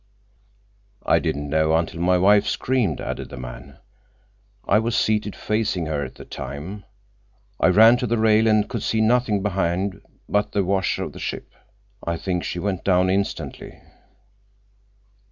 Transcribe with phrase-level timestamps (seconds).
[1.05, 3.77] "I didn't know until my wife screamed," added the man.
[4.67, 6.85] "I was seated facing her at the time.
[7.59, 11.19] I ran to the rail and could see nothing behind but the wash of the
[11.19, 11.53] ship.
[12.03, 13.79] I think she went down instantly."